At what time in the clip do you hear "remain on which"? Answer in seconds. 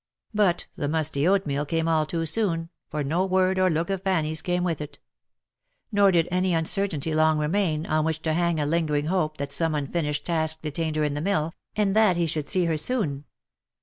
7.37-8.23